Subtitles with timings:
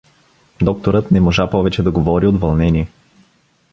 [0.61, 2.87] Докторът не можа повече да говори от вълнение.